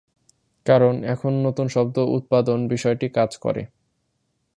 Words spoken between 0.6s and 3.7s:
কারণ এখানে নতুন শব্দ উৎপাদন বিষয়টি কাজ করে।